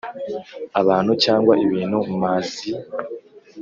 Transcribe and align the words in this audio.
abantu 0.81 1.11
cyangwa 1.23 1.53
ibintu 1.65 1.95
ku 2.05 2.11
mazi 2.21 2.63